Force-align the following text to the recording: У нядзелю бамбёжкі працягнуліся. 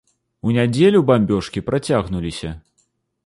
У 0.47 0.53
нядзелю 0.55 1.01
бамбёжкі 1.09 1.63
працягнуліся. 1.69 2.55